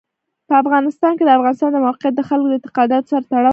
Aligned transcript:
په 0.47 0.53
افغانستان 0.63 1.11
کې 1.15 1.23
د 1.25 1.29
افغانستان 1.37 1.69
د 1.73 1.77
موقعیت 1.87 2.13
د 2.15 2.21
خلکو 2.29 2.47
د 2.49 2.53
اعتقاداتو 2.57 3.05
سره 3.11 3.21
تړاو 3.31 3.41
لري. 3.43 3.49